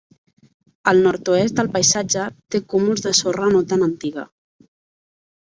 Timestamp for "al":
0.91-1.01